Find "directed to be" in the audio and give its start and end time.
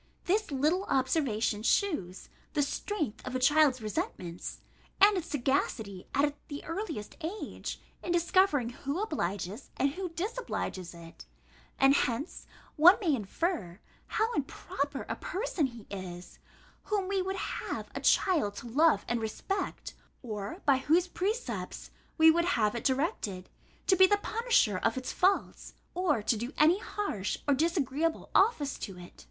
22.83-24.07